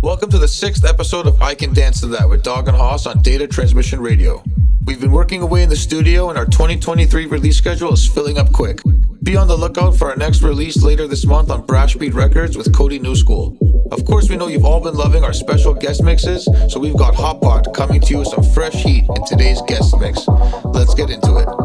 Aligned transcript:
Welcome 0.00 0.30
to 0.30 0.38
the 0.38 0.46
sixth 0.46 0.84
episode 0.84 1.26
of 1.26 1.42
I 1.42 1.56
Can 1.56 1.74
Dance 1.74 2.00
to 2.02 2.06
That 2.06 2.28
with 2.28 2.44
Dog 2.44 2.68
and 2.68 2.76
Hoss 2.76 3.04
on 3.04 3.20
Data 3.20 3.48
Transmission 3.48 4.00
Radio. 4.00 4.44
We've 4.84 5.00
been 5.00 5.10
working 5.10 5.42
away 5.42 5.64
in 5.64 5.68
the 5.68 5.76
studio 5.76 6.28
and 6.28 6.38
our 6.38 6.44
2023 6.46 7.26
release 7.26 7.58
schedule 7.58 7.92
is 7.92 8.06
filling 8.06 8.38
up 8.38 8.52
quick. 8.52 8.80
Be 9.24 9.36
on 9.36 9.48
the 9.48 9.56
lookout 9.56 9.96
for 9.96 10.08
our 10.08 10.16
next 10.16 10.42
release 10.42 10.84
later 10.84 11.08
this 11.08 11.26
month 11.26 11.50
on 11.50 11.66
Brash 11.66 11.96
Beat 11.96 12.14
Records 12.14 12.56
with 12.56 12.72
Cody 12.72 13.00
New 13.00 13.16
School. 13.16 13.58
Of 13.90 14.04
course, 14.04 14.30
we 14.30 14.36
know 14.36 14.46
you've 14.46 14.64
all 14.64 14.80
been 14.80 14.94
loving 14.94 15.24
our 15.24 15.32
special 15.32 15.74
guest 15.74 16.04
mixes, 16.04 16.48
so 16.72 16.78
we've 16.78 16.96
got 16.96 17.16
Hot 17.16 17.40
Pot 17.42 17.74
coming 17.74 18.00
to 18.00 18.10
you 18.12 18.18
with 18.20 18.28
some 18.28 18.44
fresh 18.44 18.74
heat 18.74 19.04
in 19.16 19.26
today's 19.26 19.60
guest 19.62 19.98
mix. 19.98 20.28
Let's 20.64 20.94
get 20.94 21.10
into 21.10 21.38
it. 21.38 21.57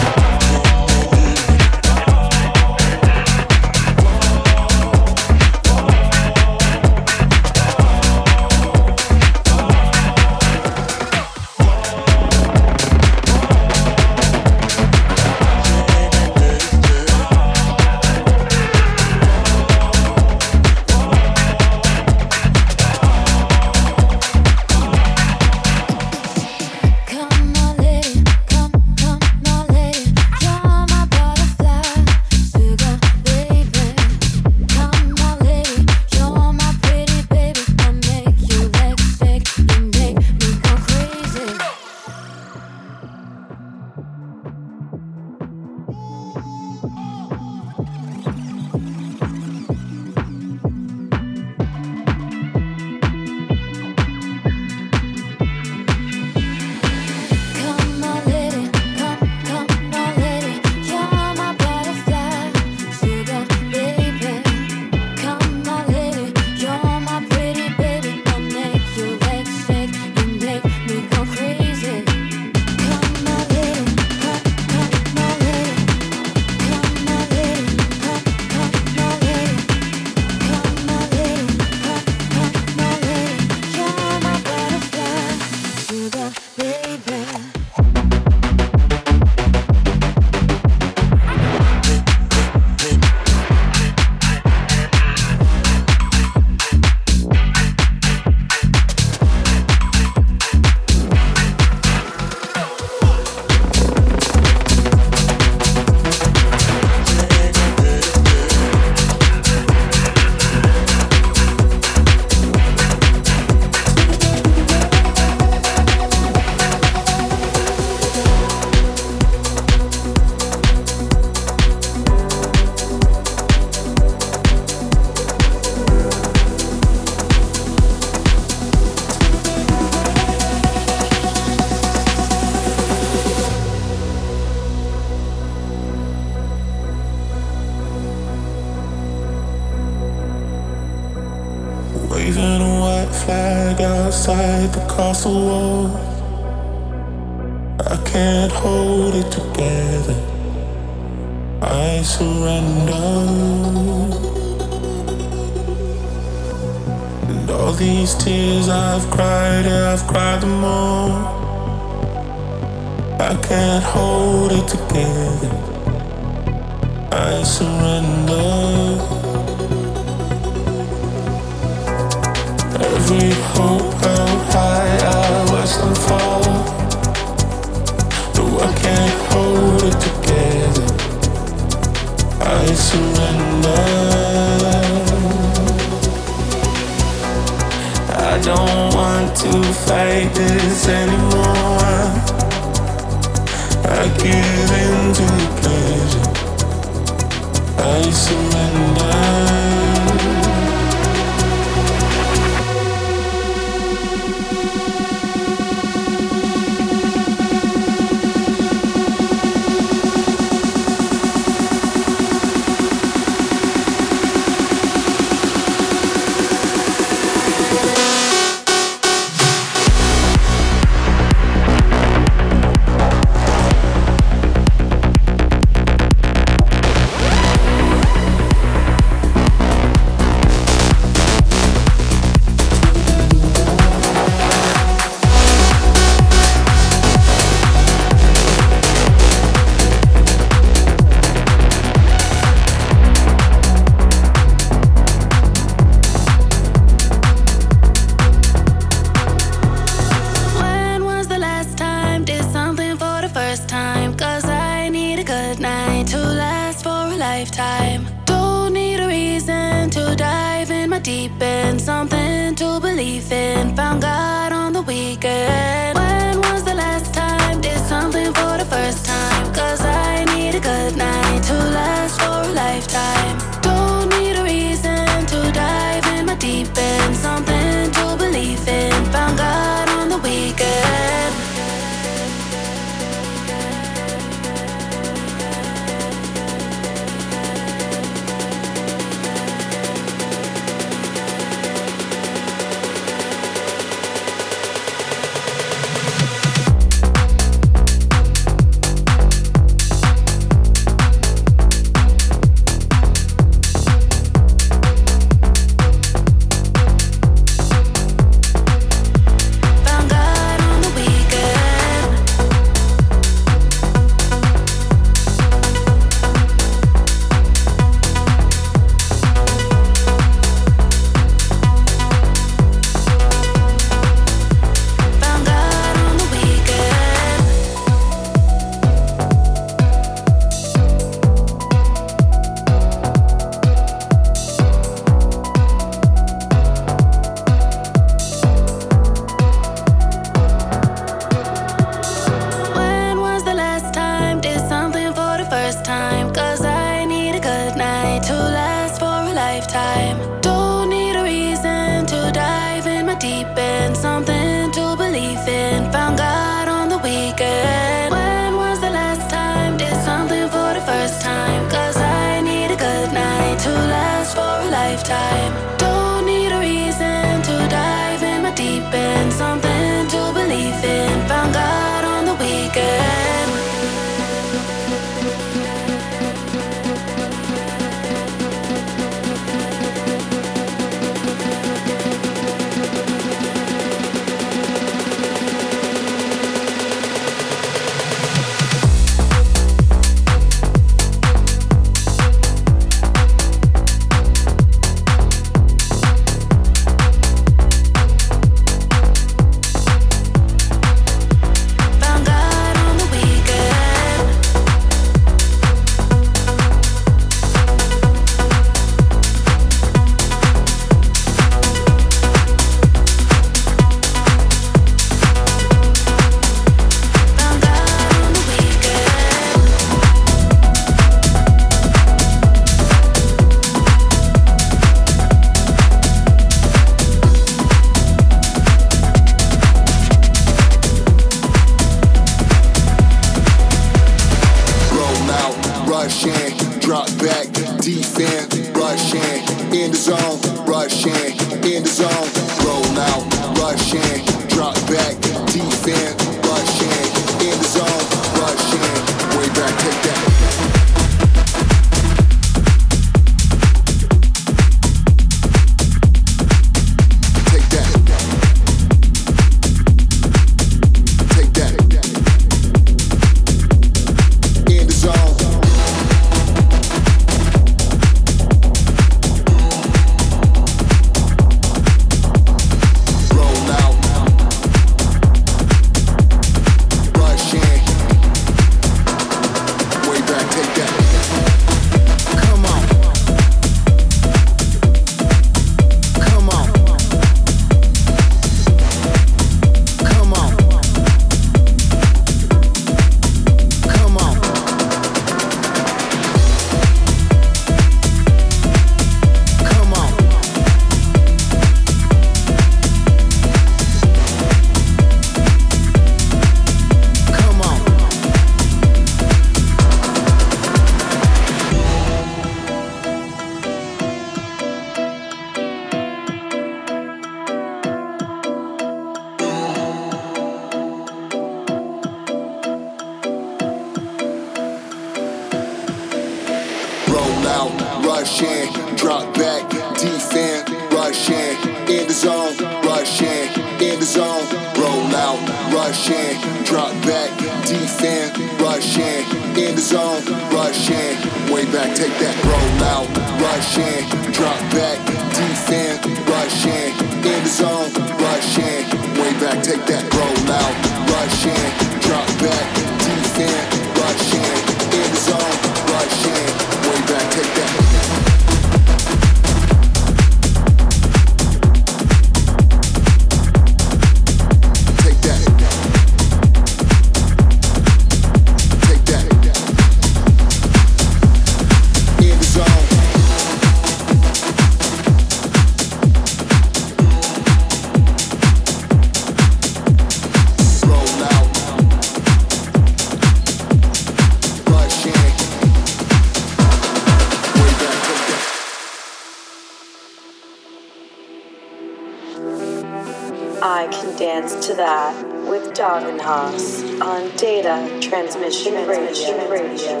Skagenhaus 595.86 597.00
on 597.00 597.30
Data 597.36 597.78
Transmission 598.00 598.72
Transmission 598.86 599.36
Radio. 599.48 600.00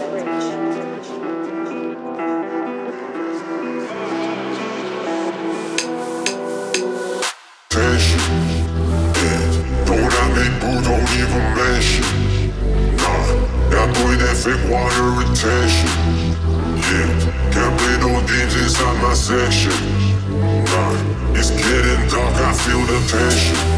Passion, 7.70 8.18
yeah. 9.22 9.46
Know 9.86 10.02
that 10.10 10.28
make 10.34 10.54
boo 10.58 10.82
don't 10.82 11.06
even 11.22 11.44
mention. 11.54 12.06
Nah, 12.96 13.26
that 13.70 13.86
boy 13.94 14.16
that 14.18 14.34
fake 14.42 14.66
water 14.68 15.06
retention. 15.14 15.92
Yeah, 16.82 17.06
can't 17.54 17.78
play 17.78 17.96
no 18.02 18.26
games 18.26 18.56
inside 18.56 19.00
my 19.00 19.14
section. 19.14 19.70
Nah, 20.66 21.38
it's 21.38 21.50
getting 21.50 22.08
dark, 22.10 22.34
I 22.42 22.52
feel 22.54 22.82
the 22.86 22.98
tension 23.06 23.75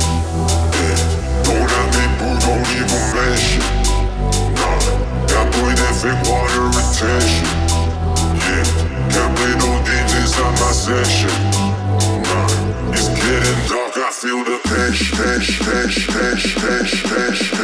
evil 2.76 3.04
mission. 3.14 3.62
Nah, 4.58 4.78
can't 5.30 5.50
play 5.54 5.74
that 5.80 5.94
fake 6.00 6.22
water 6.28 6.66
retention. 6.76 7.46
Yeah, 8.44 8.66
can't 9.12 9.32
play 9.36 9.54
no 9.62 9.70
games 9.86 10.12
inside 10.20 10.54
my 10.60 10.72
session. 10.72 11.34
Nah, 12.28 12.92
it's 12.92 13.08
getting 13.08 13.60
dark, 13.68 13.96
I 13.96 14.10
feel 14.10 14.44
the 14.44 14.58
pinch, 14.68 15.12
pinch, 15.12 15.60
pinch, 15.60 16.08
pinch, 16.08 16.44
pinch, 16.56 17.04
pinch. 17.04 17.57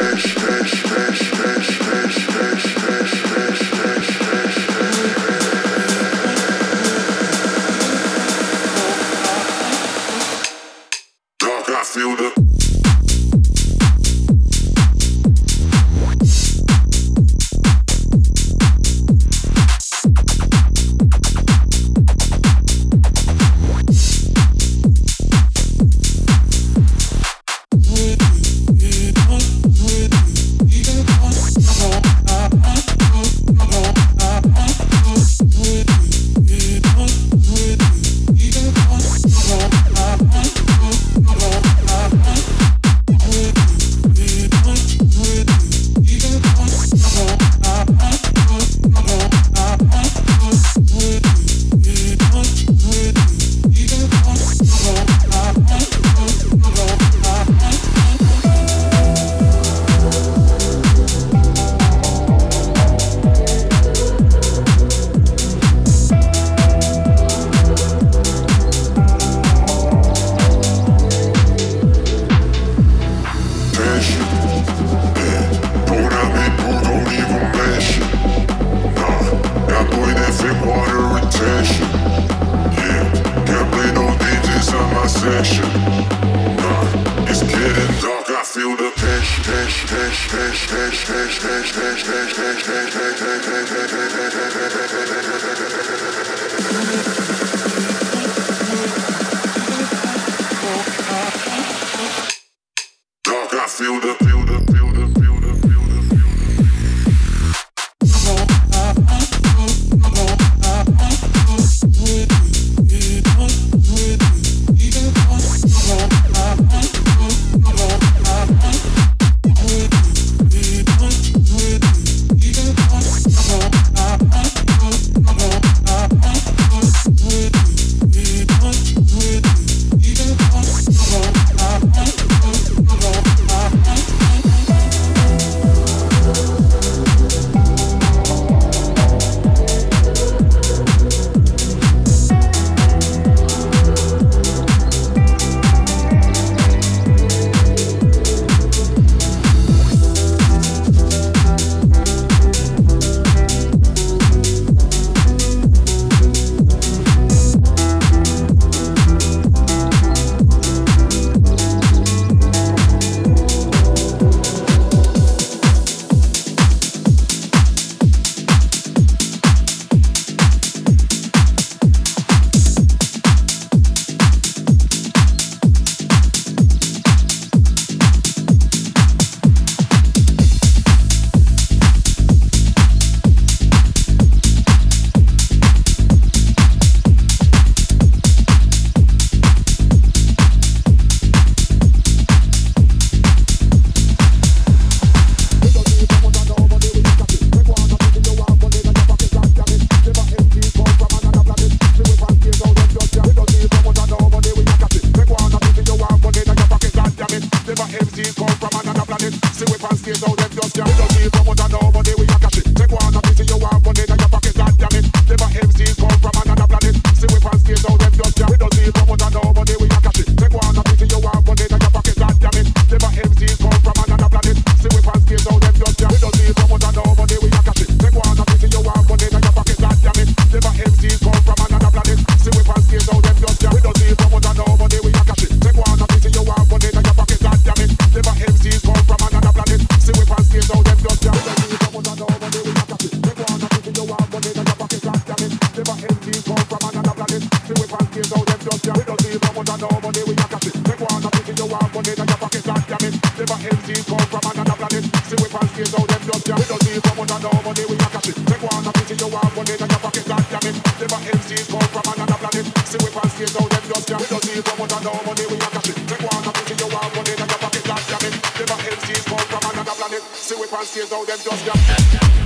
See. 270.44 270.54
We 270.60 270.66
can't 270.68 270.86
see 270.86 271.00
how 271.08 271.24
them 271.24 271.38
just 271.42 271.64
jump. 271.64 272.43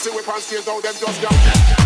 see 0.00 0.10
we 0.16 0.22
pan 0.22 0.40
stage 0.40 0.66
now, 0.66 0.80
them 0.80 0.94
just 0.98 1.20
jump. 1.20 1.79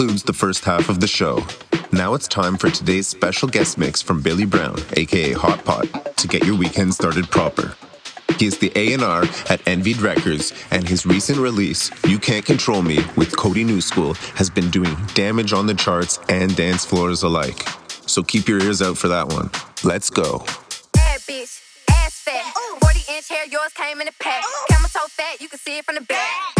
Concludes 0.00 0.22
the 0.22 0.32
first 0.32 0.64
half 0.64 0.88
of 0.88 0.98
the 0.98 1.06
show. 1.06 1.44
Now 1.92 2.14
it's 2.14 2.26
time 2.26 2.56
for 2.56 2.70
today's 2.70 3.06
special 3.06 3.46
guest 3.46 3.76
mix 3.76 4.00
from 4.00 4.22
Billy 4.22 4.46
Brown, 4.46 4.78
aka 4.94 5.32
Hot 5.32 5.62
Pot, 5.62 6.16
to 6.16 6.26
get 6.26 6.42
your 6.42 6.56
weekend 6.56 6.94
started 6.94 7.30
proper. 7.30 7.76
He 8.38 8.46
is 8.46 8.56
the 8.56 8.72
A&R 8.74 9.24
at 9.50 9.60
Envied 9.68 10.00
Records, 10.00 10.54
and 10.70 10.88
his 10.88 11.04
recent 11.04 11.38
release, 11.38 11.90
You 12.08 12.18
Can't 12.18 12.46
Control 12.46 12.80
Me, 12.80 13.00
with 13.18 13.36
Cody 13.36 13.62
New 13.62 13.82
School, 13.82 14.14
has 14.36 14.48
been 14.48 14.70
doing 14.70 14.96
damage 15.12 15.52
on 15.52 15.66
the 15.66 15.74
charts 15.74 16.18
and 16.30 16.56
dance 16.56 16.86
floors 16.86 17.22
alike. 17.22 17.68
So 18.06 18.22
keep 18.22 18.48
your 18.48 18.62
ears 18.62 18.80
out 18.80 18.96
for 18.96 19.08
that 19.08 19.28
one. 19.28 19.50
Let's 19.84 20.08
go. 20.08 20.38
Bad 20.94 21.20
bitch, 21.28 21.60
ass 21.90 22.22
fat, 22.24 22.54
40 22.80 23.00
inch 23.14 23.28
hair, 23.28 23.46
yours 23.48 23.74
came 23.74 24.00
in 24.00 24.08
a 24.08 24.12
pack. 24.18 24.44
Fat, 25.08 25.42
you 25.42 25.48
can 25.48 25.58
see 25.58 25.76
it 25.76 25.84
from 25.84 25.96
the 25.96 26.00
back. 26.02 26.59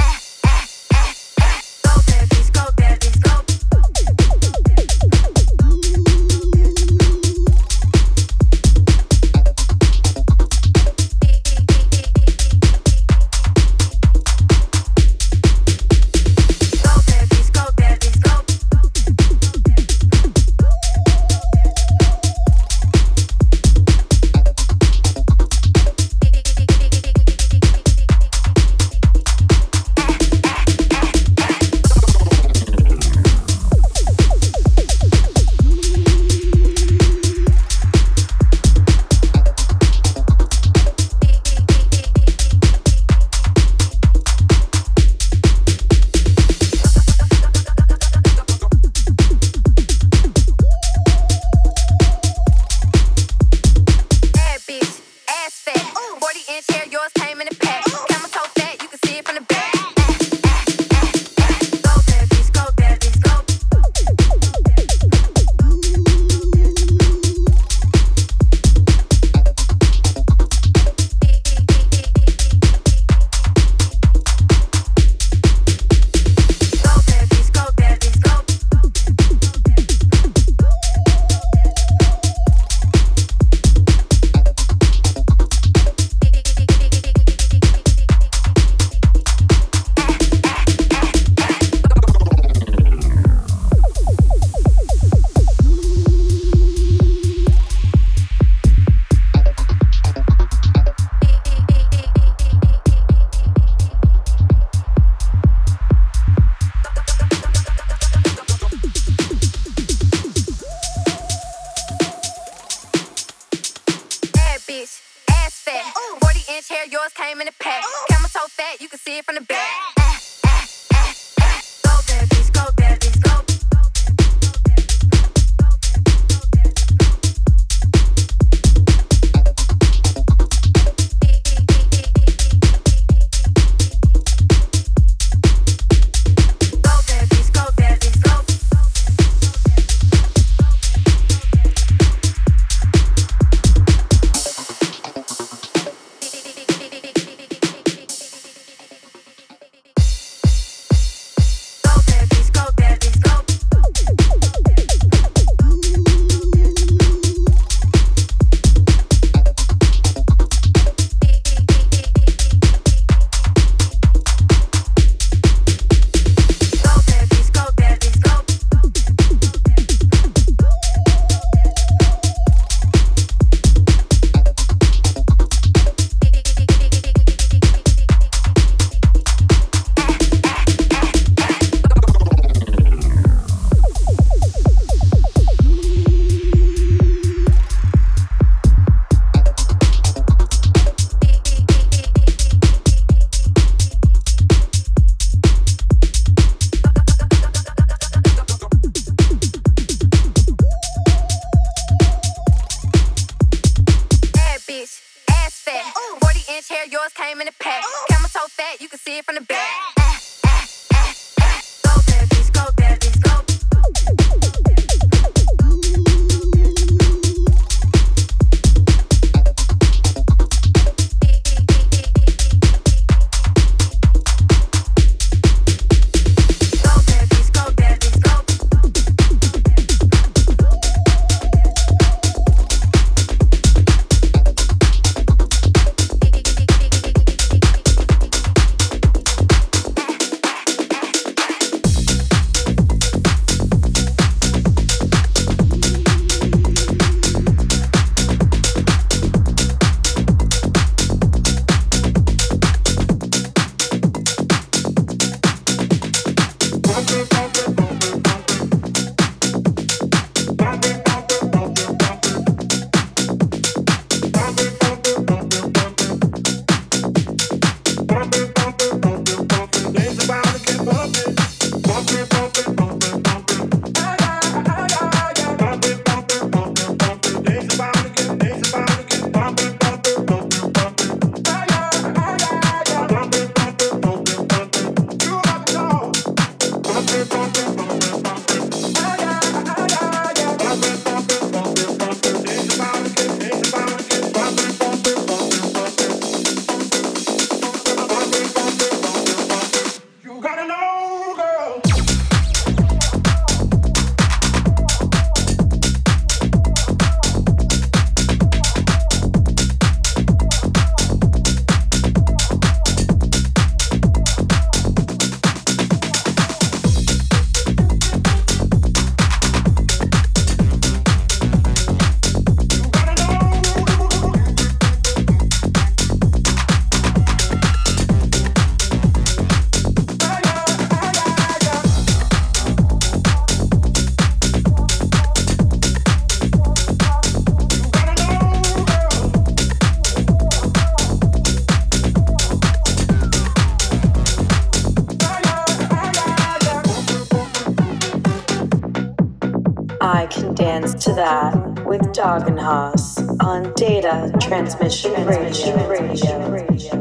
That 351.21 351.85
with 351.85 352.15
Dog 352.15 352.49
and 352.49 352.59
Haas 352.59 353.19
on 353.41 353.75
Data 353.75 354.33
Transmission 354.41 355.27
Radio. 355.27 357.00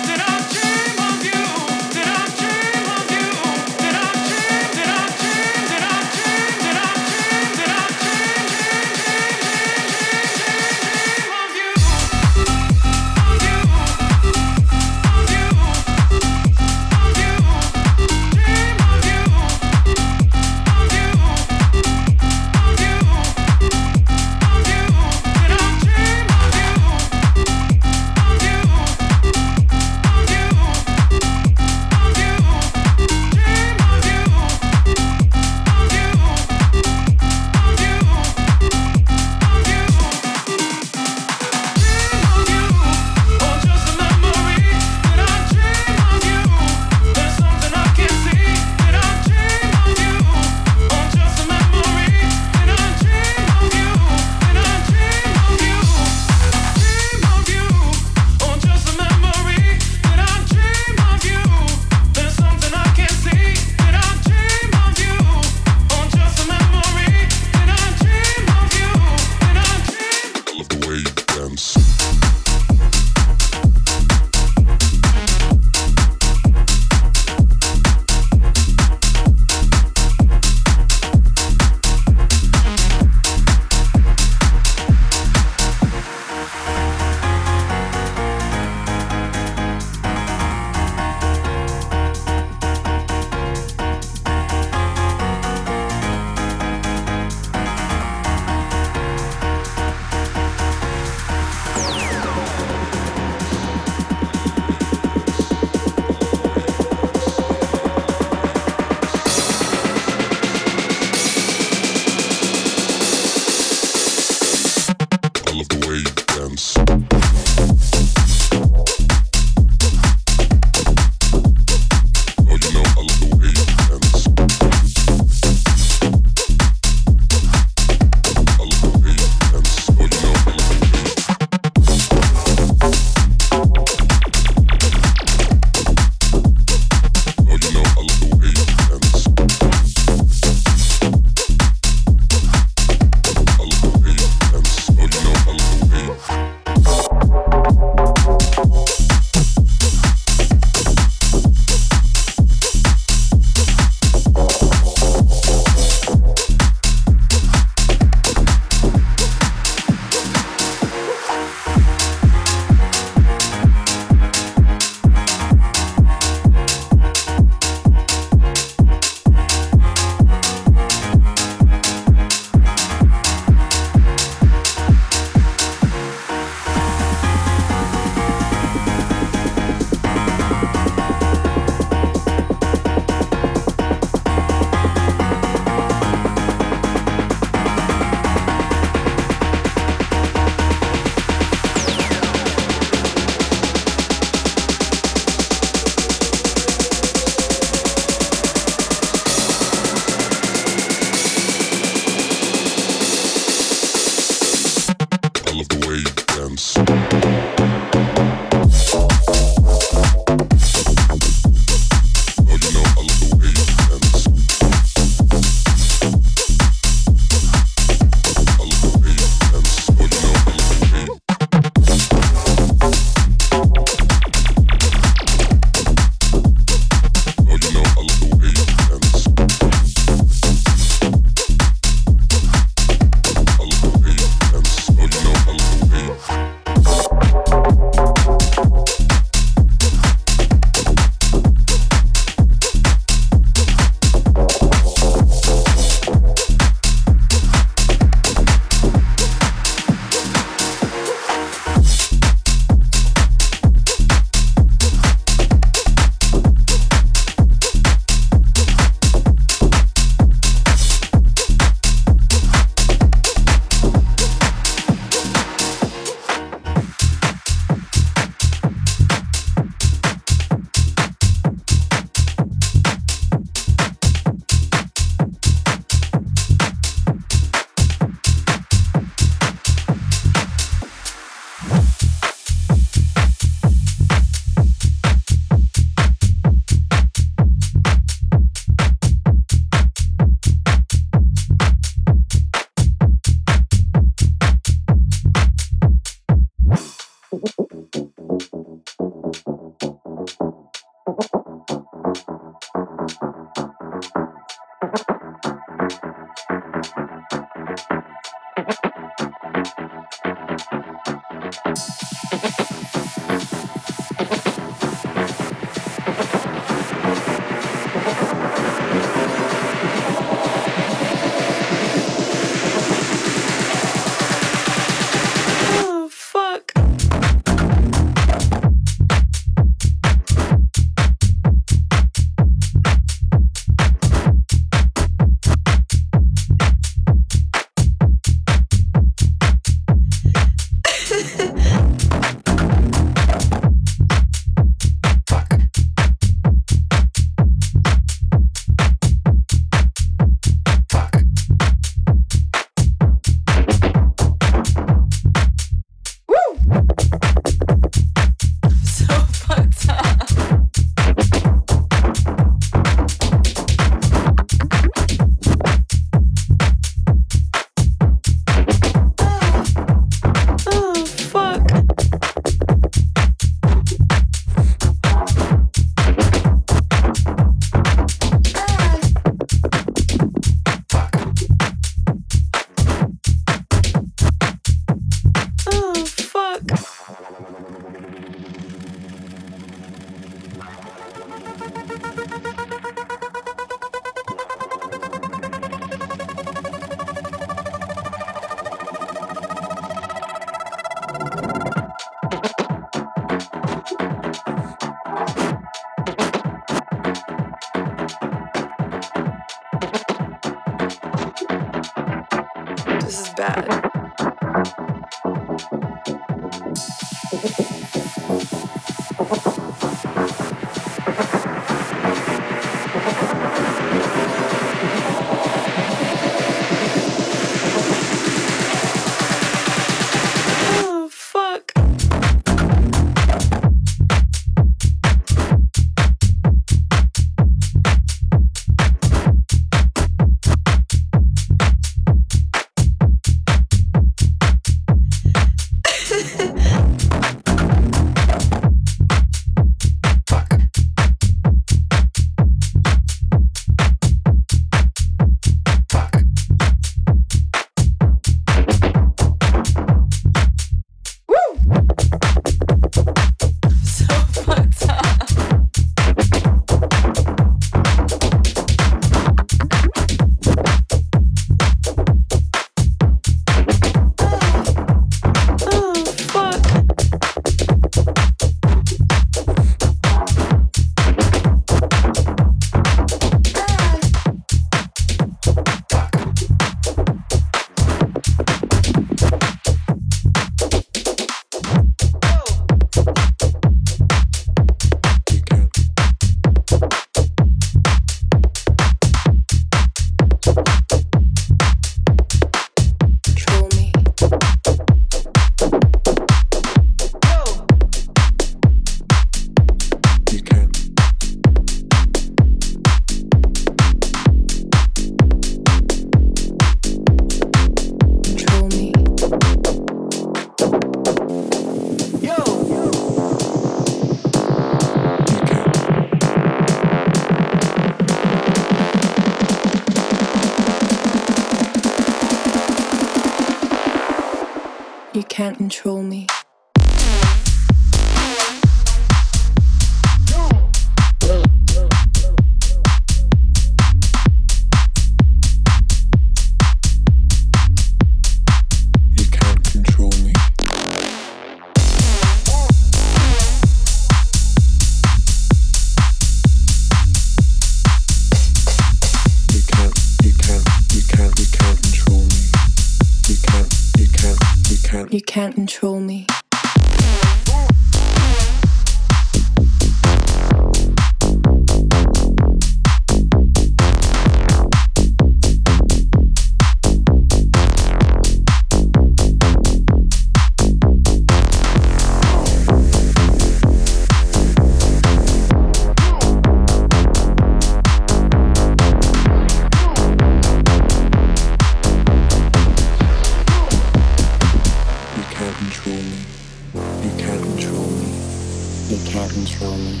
can't 599.14 599.32
control 599.32 599.76
me. 599.76 600.00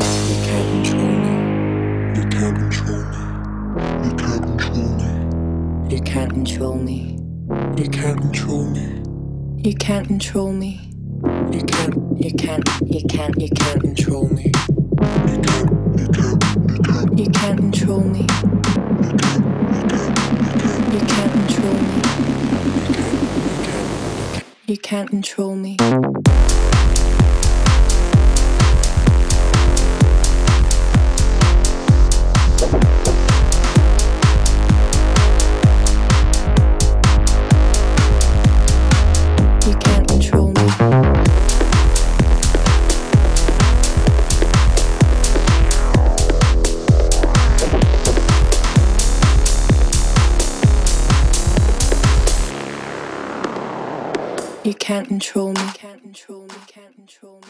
You 0.00 0.36
can't 0.46 0.68
control 0.72 1.04
me. 1.04 1.34
You 2.16 2.24
can't 2.30 2.56
control 2.56 3.02
me. 3.04 3.20
You 4.08 4.12
can't 4.16 4.40
control 4.40 4.88
me. 4.96 5.88
You 5.94 6.00
can't 6.00 6.30
control 6.30 6.74
me. 6.78 7.18
You 7.76 7.88
can't 7.90 8.18
control 8.22 8.64
me. 8.64 9.02
You 9.62 9.74
can't 9.74 10.06
control 10.08 10.52
me. 10.54 10.80
You 11.52 11.62
can't, 11.66 11.94
you 12.18 12.32
can't, 12.32 12.66
you 12.86 13.02
can't, 13.06 13.38
you 13.38 13.50
can't 13.50 13.80
control 13.82 14.28
me. 14.30 14.44
You 14.44 15.42
can't, 15.42 15.70
you 15.98 16.08
can't, 16.08 16.42
you 16.70 16.78
can't. 16.78 17.18
You 17.18 17.30
can't 17.30 17.58
control 17.58 18.00
me. 18.00 18.20
You 18.20 18.26
can't, 19.20 19.44
you 19.74 19.84
can't, 19.92 20.24
you 20.40 20.48
can't. 20.56 20.94
You 20.94 21.00
can't 21.04 21.32
control 21.36 21.74
me. 21.74 22.00
You 22.88 23.62
can't. 23.66 24.44
You 24.66 24.78
can't 24.78 25.10
control 25.10 25.54
me. 25.54 25.76
Control 55.14 55.52
me. 55.52 55.66
Can't 55.74 56.02
control 56.02 56.42
me. 56.42 56.54
Can't 56.66 56.94
control 56.96 57.40
me. 57.40 57.48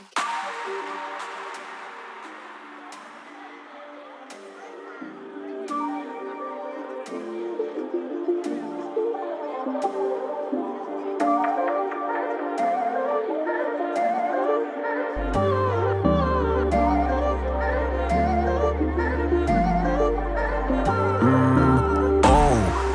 Mm. 21.09 22.21
Oh, 22.25 22.91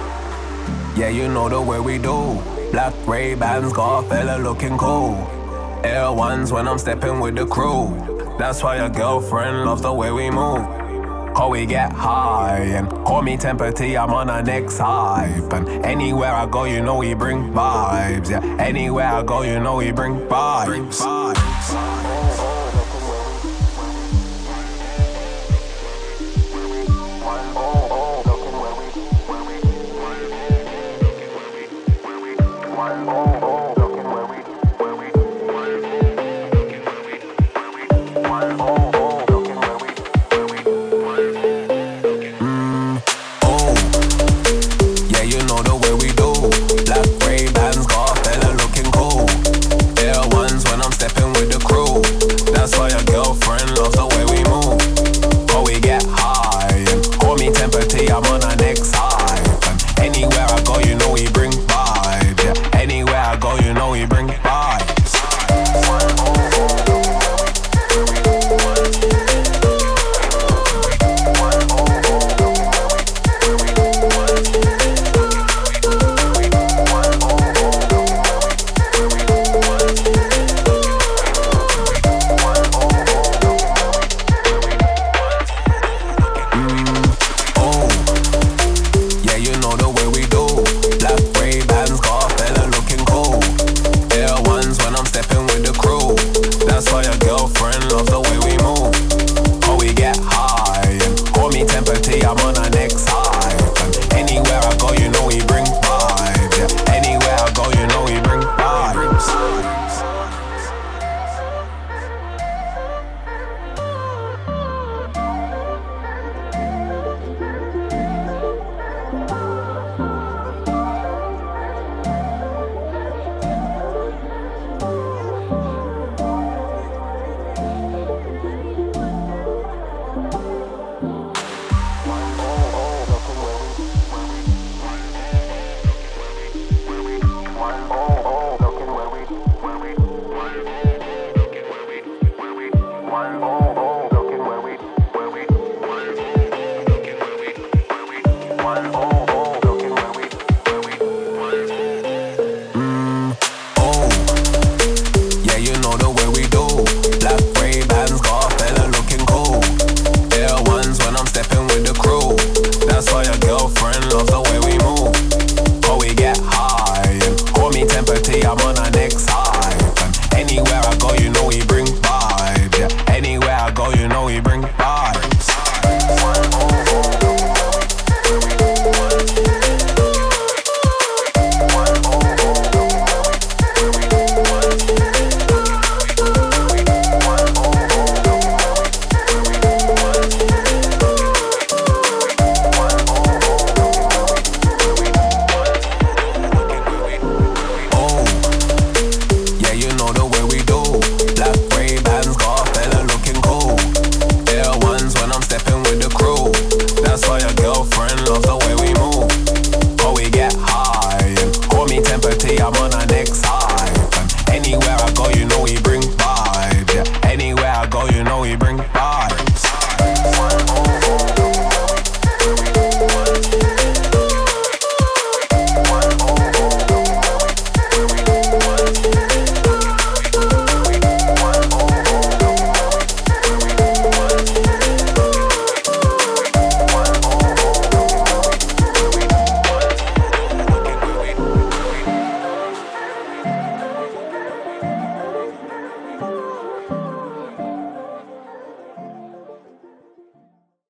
yeah, 0.96 1.10
you 1.10 1.28
know 1.28 1.50
the 1.50 1.60
way 1.60 1.80
we 1.80 1.98
do. 1.98 2.49
Black 2.72 2.94
Ray 3.08 3.34
Bans 3.34 3.74
got 3.74 4.06
a 4.06 4.10
fella 4.10 4.42
looking 4.42 4.78
cool. 4.78 5.16
Air 5.84 6.12
ones 6.14 6.52
when 6.52 6.68
I'm 6.68 6.78
stepping 6.78 7.20
with 7.20 7.36
the 7.36 7.48
crew. 7.48 7.88
That's 8.38 8.62
why 8.62 8.78
your 8.78 8.90
girlfriend 8.90 9.66
loves 9.66 9.82
the 9.82 9.92
way 9.92 10.12
we 10.12 10.30
move. 10.30 10.66
Cause 11.34 11.52
we 11.52 11.66
get 11.66 11.92
high 11.92 12.60
and 12.60 12.88
call 12.90 13.24
me 13.24 13.38
Tempa 13.38 13.74
T, 13.76 13.98
I'm 13.98 14.12
on 14.12 14.30
a 14.30 14.44
next 14.44 14.78
hype. 14.78 15.52
And 15.52 15.68
anywhere 15.84 16.32
I 16.32 16.46
go, 16.46 16.66
you 16.66 16.82
know 16.82 16.98
we 16.98 17.16
bring 17.16 17.52
vibes. 17.52 18.30
Yeah, 18.30 18.44
anywhere 18.60 19.08
I 19.08 19.24
go, 19.24 19.42
you 19.42 19.60
know 19.60 19.78
we 19.78 19.92
bring 19.92 20.20
vibes. 20.28 21.19